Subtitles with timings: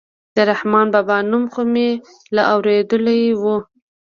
[0.35, 1.89] د رحمان بابا نوم خو مې
[2.35, 3.43] لا اورېدلى و.